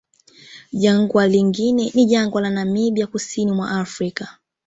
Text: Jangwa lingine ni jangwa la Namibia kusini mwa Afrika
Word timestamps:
Jangwa 0.73 1.27
lingine 1.27 1.91
ni 1.93 2.05
jangwa 2.05 2.41
la 2.41 2.49
Namibia 2.49 3.07
kusini 3.07 3.51
mwa 3.51 3.71
Afrika 3.71 4.37